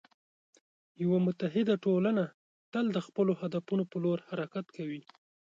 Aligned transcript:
یوه 1.03 1.17
متعهد 1.25 1.67
ټولنه 1.85 2.23
تل 2.73 2.85
د 2.95 2.97
خپلو 3.07 3.31
هدفونو 3.41 3.83
په 3.91 3.97
لور 4.03 4.19
حرکت 4.29 4.65
کوي. 4.77 5.01